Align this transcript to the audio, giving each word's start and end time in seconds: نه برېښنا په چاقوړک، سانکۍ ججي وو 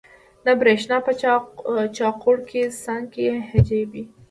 نه 0.45 0.51
برېښنا 0.61 0.97
په 1.05 1.11
چاقوړک، 1.97 2.49
سانکۍ 2.83 3.25
ججي 3.53 3.81
وو 3.89 4.03